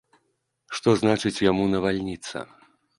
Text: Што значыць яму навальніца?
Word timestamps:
Што 0.79 0.89
значыць 1.01 1.43
яму 1.51 1.71
навальніца? 1.77 2.37